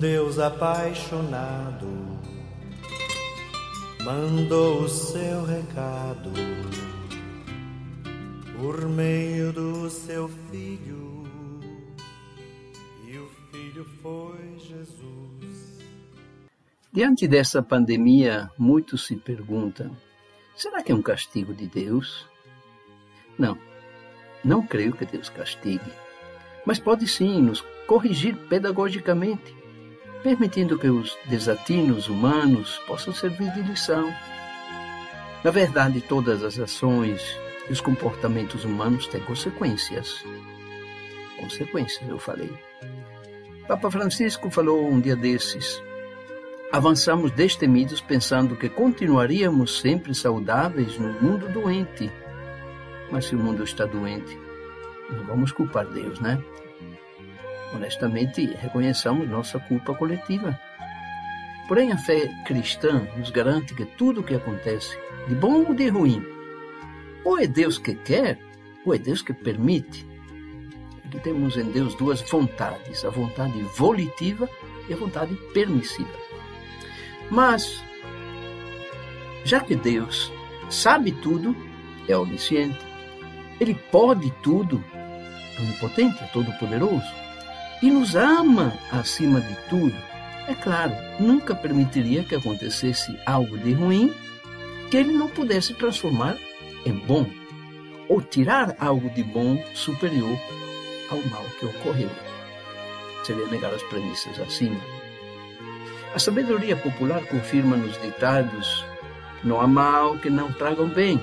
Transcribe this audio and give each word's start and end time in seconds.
Deus 0.00 0.38
apaixonado 0.38 1.86
mandou 4.02 4.84
o 4.84 4.88
seu 4.88 5.44
recado 5.44 6.30
por 8.58 8.88
meio 8.88 9.52
do 9.52 9.90
seu 9.90 10.28
filho, 10.50 11.24
e 13.06 13.18
o 13.18 13.28
filho 13.50 13.84
foi 14.02 14.58
Jesus. 14.58 15.78
Diante 16.92 17.28
dessa 17.28 17.62
pandemia, 17.62 18.50
muitos 18.58 19.06
se 19.06 19.16
perguntam: 19.16 19.94
será 20.56 20.82
que 20.82 20.92
é 20.92 20.94
um 20.94 21.02
castigo 21.02 21.52
de 21.52 21.66
Deus? 21.66 22.26
Não, 23.38 23.58
não 24.42 24.66
creio 24.66 24.92
que 24.92 25.04
Deus 25.04 25.28
castigue, 25.28 25.92
mas 26.64 26.78
pode 26.78 27.06
sim 27.06 27.42
nos 27.42 27.62
corrigir 27.86 28.36
pedagogicamente, 28.48 29.54
permitindo 30.22 30.78
que 30.78 30.88
os 30.88 31.16
desatinos 31.26 32.08
humanos 32.08 32.80
possam 32.86 33.12
servir 33.12 33.50
de 33.52 33.62
lição. 33.62 34.12
Na 35.42 35.50
verdade, 35.50 36.00
todas 36.00 36.42
as 36.42 36.58
ações 36.58 37.22
e 37.68 37.72
os 37.72 37.80
comportamentos 37.80 38.64
humanos 38.64 39.06
têm 39.06 39.20
consequências. 39.22 40.24
Consequências, 41.38 42.06
eu 42.08 42.18
falei. 42.18 42.52
Papa 43.66 43.90
Francisco 43.90 44.50
falou 44.50 44.88
um 44.88 45.00
dia 45.00 45.16
desses. 45.16 45.82
Avançamos 46.72 47.30
destemidos 47.32 48.00
pensando 48.00 48.56
que 48.56 48.68
continuaríamos 48.68 49.80
sempre 49.80 50.14
saudáveis 50.14 50.98
no 50.98 51.12
mundo 51.20 51.48
doente. 51.48 52.10
Mas 53.10 53.26
se 53.26 53.34
o 53.34 53.38
mundo 53.38 53.64
está 53.64 53.86
doente, 53.86 54.38
não 55.10 55.24
vamos 55.24 55.50
culpar 55.50 55.86
Deus, 55.86 56.20
né? 56.20 56.42
Honestamente, 57.72 58.44
reconheçamos 58.60 59.28
nossa 59.28 59.58
culpa 59.58 59.94
coletiva. 59.94 60.58
Porém, 61.68 61.92
a 61.92 61.98
fé 61.98 62.26
cristã 62.44 63.06
nos 63.16 63.30
garante 63.30 63.74
que 63.74 63.84
tudo 63.84 64.20
o 64.20 64.24
que 64.24 64.34
acontece, 64.34 64.98
de 65.28 65.34
bom 65.34 65.64
ou 65.64 65.74
de 65.74 65.88
ruim, 65.88 66.24
ou 67.24 67.38
é 67.38 67.46
Deus 67.46 67.78
que 67.78 67.94
quer, 67.94 68.38
ou 68.84 68.94
é 68.94 68.98
Deus 68.98 69.22
que 69.22 69.32
permite. 69.32 70.06
Aqui 71.04 71.20
temos 71.20 71.56
em 71.56 71.70
Deus 71.70 71.94
duas 71.94 72.20
vontades, 72.22 73.04
a 73.04 73.10
vontade 73.10 73.60
volitiva 73.76 74.48
e 74.88 74.92
a 74.92 74.96
vontade 74.96 75.34
permissiva. 75.54 76.10
Mas, 77.30 77.82
já 79.44 79.60
que 79.60 79.76
Deus 79.76 80.32
sabe 80.68 81.12
tudo, 81.12 81.54
é 82.08 82.16
onisciente, 82.16 82.78
Ele 83.60 83.74
pode 83.92 84.30
tudo, 84.42 84.82
é 84.92 85.62
onipotente, 85.62 86.22
é 86.22 86.26
todo-poderoso, 86.28 87.12
e 87.82 87.90
nos 87.90 88.14
ama 88.14 88.72
acima 88.92 89.40
de 89.40 89.54
tudo, 89.68 89.94
é 90.46 90.54
claro, 90.54 90.92
nunca 91.18 91.54
permitiria 91.54 92.24
que 92.24 92.34
acontecesse 92.34 93.16
algo 93.24 93.56
de 93.58 93.72
ruim 93.72 94.12
que 94.90 94.96
Ele 94.96 95.12
não 95.12 95.28
pudesse 95.28 95.74
transformar 95.74 96.36
em 96.84 96.92
bom, 96.92 97.26
ou 98.08 98.20
tirar 98.20 98.74
algo 98.78 99.08
de 99.10 99.22
bom 99.22 99.62
superior 99.74 100.36
ao 101.10 101.18
mal 101.28 101.44
que 101.58 101.66
ocorreu. 101.66 102.10
Seria 103.24 103.46
negar 103.46 103.72
as 103.72 103.82
premissas 103.84 104.38
acima. 104.40 104.80
A 106.14 106.18
sabedoria 106.18 106.76
popular 106.76 107.22
confirma 107.26 107.76
nos 107.76 108.00
ditados: 108.00 108.84
não 109.44 109.60
há 109.60 109.66
mal 109.66 110.18
que 110.18 110.28
não 110.28 110.52
tragam 110.52 110.88
bem, 110.88 111.22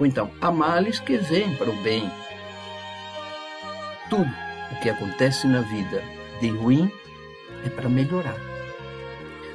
ou 0.00 0.06
então 0.06 0.30
há 0.40 0.50
males 0.50 0.98
que 0.98 1.18
vêm 1.18 1.54
para 1.56 1.68
o 1.68 1.76
bem. 1.82 2.10
Tudo 4.08 4.53
o 4.74 4.80
que 4.80 4.90
acontece 4.90 5.46
na 5.46 5.60
vida 5.60 6.02
de 6.40 6.48
ruim 6.48 6.90
é 7.64 7.68
para 7.68 7.88
melhorar. 7.88 8.36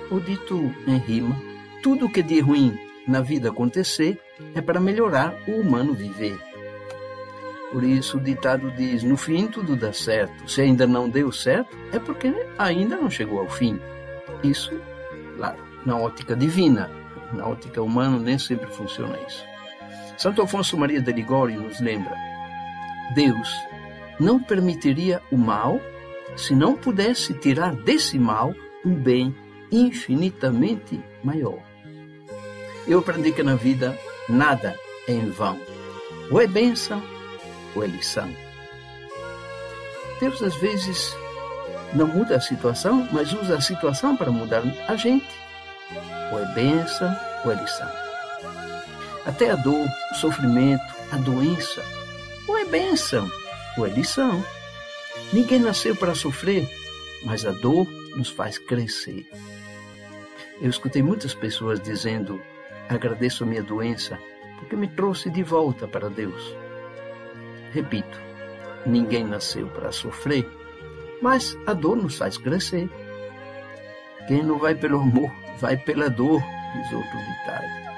O 0.09 0.19
dito 0.19 0.73
em 0.87 0.97
rima: 0.97 1.35
tudo 1.83 2.05
o 2.05 2.09
que 2.09 2.23
de 2.23 2.39
ruim 2.39 2.77
na 3.07 3.21
vida 3.21 3.49
acontecer 3.49 4.19
é 4.55 4.61
para 4.61 4.79
melhorar 4.79 5.35
o 5.47 5.59
humano 5.59 5.93
viver. 5.93 6.39
Por 7.71 7.83
isso 7.83 8.17
o 8.17 8.21
ditado 8.21 8.71
diz: 8.71 9.03
no 9.03 9.17
fim 9.17 9.47
tudo 9.47 9.75
dá 9.75 9.93
certo. 9.93 10.49
Se 10.49 10.61
ainda 10.61 10.87
não 10.87 11.09
deu 11.09 11.31
certo, 11.31 11.77
é 11.91 11.99
porque 11.99 12.33
ainda 12.57 12.95
não 12.95 13.09
chegou 13.09 13.39
ao 13.39 13.49
fim. 13.49 13.79
Isso, 14.43 14.79
claro, 15.37 15.59
na 15.85 15.97
ótica 15.97 16.35
divina. 16.35 16.89
Na 17.33 17.47
ótica 17.47 17.79
humana 17.81 18.17
nem 18.17 18.39
sempre 18.39 18.71
funciona 18.71 19.15
isso. 19.27 19.45
Santo 20.17 20.41
Afonso 20.41 20.75
Maria 20.75 20.99
de 20.99 21.11
Ligório 21.11 21.61
nos 21.61 21.79
lembra: 21.79 22.15
Deus 23.13 23.68
não 24.19 24.41
permitiria 24.41 25.21
o 25.31 25.37
mal 25.37 25.79
se 26.35 26.55
não 26.55 26.75
pudesse 26.75 27.33
tirar 27.33 27.75
desse 27.75 28.19
mal 28.19 28.53
um 28.85 28.93
bem 28.93 29.35
infinitamente 29.71 31.01
maior. 31.23 31.59
Eu 32.87 32.99
aprendi 32.99 33.31
que 33.31 33.43
na 33.43 33.55
vida 33.55 33.97
nada 34.27 34.75
é 35.07 35.13
em 35.13 35.29
vão. 35.29 35.59
Ou 36.31 36.41
é 36.41 36.47
bênção, 36.47 37.01
ou 37.75 37.83
é 37.83 37.87
lição. 37.87 38.29
Deus 40.19 40.41
às 40.41 40.55
vezes 40.55 41.15
não 41.93 42.07
muda 42.07 42.35
a 42.35 42.41
situação, 42.41 43.07
mas 43.11 43.33
usa 43.33 43.57
a 43.57 43.61
situação 43.61 44.15
para 44.15 44.31
mudar 44.31 44.63
a 44.87 44.95
gente. 44.95 45.27
Ou 46.31 46.39
é 46.39 46.45
bênção, 46.53 47.15
ou 47.43 47.51
é 47.51 47.55
lição. 47.55 47.89
Até 49.25 49.51
a 49.51 49.55
dor, 49.55 49.87
o 50.11 50.15
sofrimento, 50.15 50.83
a 51.11 51.17
doença, 51.17 51.83
ou 52.47 52.57
é 52.57 52.65
bênção, 52.65 53.29
ou 53.77 53.85
é 53.85 53.89
lição. 53.89 54.43
Ninguém 55.31 55.59
nasceu 55.59 55.95
para 55.95 56.15
sofrer, 56.15 56.67
mas 57.23 57.45
a 57.45 57.51
dor 57.51 57.87
nos 58.15 58.29
faz 58.29 58.57
crescer. 58.57 59.25
Eu 60.61 60.69
escutei 60.69 61.01
muitas 61.01 61.33
pessoas 61.33 61.79
dizendo: 61.79 62.41
agradeço 62.87 63.43
a 63.43 63.47
minha 63.47 63.63
doença, 63.63 64.19
porque 64.57 64.75
me 64.75 64.87
trouxe 64.87 65.29
de 65.29 65.43
volta 65.43 65.87
para 65.87 66.09
Deus. 66.09 66.55
Repito, 67.71 68.19
ninguém 68.85 69.23
nasceu 69.23 69.67
para 69.67 69.91
sofrer, 69.91 70.49
mas 71.21 71.57
a 71.65 71.73
dor 71.73 71.95
nos 71.95 72.17
faz 72.17 72.37
crescer. 72.37 72.89
Quem 74.27 74.43
não 74.43 74.57
vai 74.57 74.75
pelo 74.75 74.99
amor, 74.99 75.31
vai 75.59 75.77
pela 75.77 76.09
dor, 76.09 76.41
diz 76.73 76.91
outro 76.93 77.17
ditado. 77.17 77.88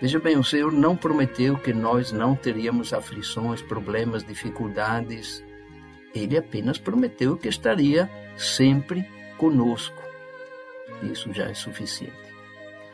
Veja 0.00 0.20
bem, 0.20 0.36
o 0.36 0.44
Senhor 0.44 0.70
não 0.70 0.96
prometeu 0.96 1.56
que 1.56 1.72
nós 1.72 2.12
não 2.12 2.36
teríamos 2.36 2.92
aflições, 2.92 3.60
problemas, 3.60 4.22
dificuldades. 4.22 5.44
Ele 6.14 6.36
apenas 6.38 6.78
prometeu 6.78 7.36
que 7.36 7.48
estaria 7.48 8.08
sempre 8.36 9.04
conosco. 9.36 10.00
Isso 11.02 11.32
já 11.32 11.46
é 11.46 11.54
suficiente. 11.54 12.14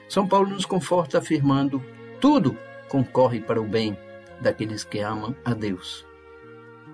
São 0.09 0.27
Paulo 0.27 0.51
nos 0.51 0.65
conforta 0.65 1.19
afirmando: 1.19 1.85
tudo 2.21 2.57
concorre 2.89 3.41
para 3.41 3.61
o 3.61 3.67
bem 3.67 3.97
daqueles 4.41 4.83
que 4.83 5.01
amam 5.01 5.37
a 5.45 5.53
Deus. 5.53 6.07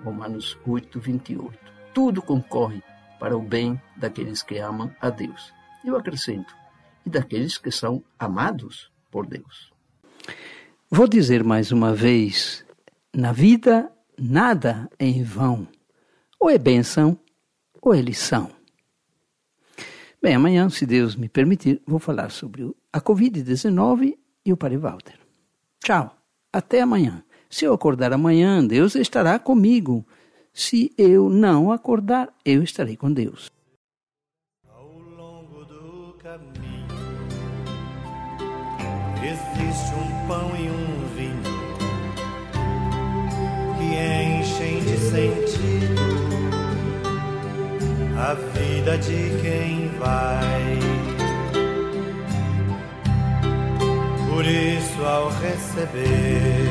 Romanos 0.05 0.59
8, 0.67 0.99
28. 0.99 1.59
Tudo 1.95 2.21
concorre 2.21 2.83
para 3.19 3.37
o 3.37 3.43
bem 3.43 3.81
daqueles 3.97 4.43
que 4.43 4.59
amam 4.59 4.95
a 5.01 5.09
Deus. 5.09 5.53
Eu 5.85 5.97
acrescento: 5.97 6.53
e 7.07 7.11
daqueles 7.11 7.59
que 7.59 7.71
são 7.71 8.03
amados 8.19 8.91
por 9.11 9.27
Deus. 9.27 9.71
Vou 10.93 11.07
dizer 11.07 11.45
mais 11.45 11.71
uma 11.71 11.95
vez: 11.95 12.65
na 13.15 13.31
vida 13.31 13.93
nada 14.19 14.91
é 14.99 15.07
em 15.07 15.23
vão. 15.23 15.69
Ou 16.41 16.51
é 16.51 16.59
bênção, 16.59 17.17
ou 17.81 17.95
é 17.95 18.03
lição. 18.03 18.51
Bem, 20.21 20.35
amanhã, 20.35 20.69
se 20.69 20.85
Deus 20.85 21.15
me 21.15 21.29
permitir, 21.29 21.81
vou 21.87 22.01
falar 22.01 22.31
sobre 22.31 22.69
a 22.93 23.01
Covid-19 23.01 24.19
e 24.45 24.53
o 24.53 24.57
Padre 24.57 24.79
Walter. 24.79 25.15
Tchau, 25.79 26.13
até 26.53 26.81
amanhã. 26.81 27.23
Se 27.49 27.65
eu 27.65 27.73
acordar 27.73 28.13
amanhã, 28.13 28.67
Deus 28.67 28.97
estará 28.97 29.39
comigo. 29.39 30.05
Se 30.53 30.93
eu 30.99 31.31
não 31.31 31.71
acordar, 31.71 32.35
eu 32.45 32.65
estarei 32.65 32.97
com 32.97 33.13
Deus. 33.13 33.49
Ao 34.69 34.99
longo 34.99 35.65
do 35.67 36.15
caminho 36.19 36.71
existe 39.23 39.95
um 39.95 40.27
pão 40.27 40.57
e 40.57 40.71
um 40.71 40.80
sentido 45.11 46.01
a 48.17 48.35
vida 48.35 48.97
de 48.99 49.41
quem 49.43 49.89
vai. 49.99 50.79
Por 54.29 54.47
isso, 54.47 55.05
ao 55.05 55.31
receber 55.31 56.69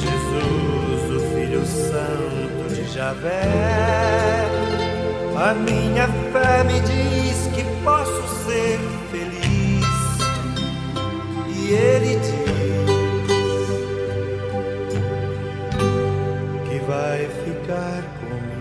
Jesus, 0.00 1.16
o 1.16 1.20
Filho 1.34 1.66
Santo 1.66 2.74
de 2.74 2.94
Javé, 2.94 4.46
a 5.36 5.54
minha 5.54 6.08
fé 6.32 6.64
me 6.64 6.80
diz 6.80 7.48
que 7.54 7.64
posso 7.84 8.26
ser 8.46 8.78
feliz. 9.10 9.84
E 11.54 11.72
Ele 11.72 12.16
diz 12.16 12.47
vai 16.88 17.28
ficar 17.44 18.02
comigo 18.18 18.57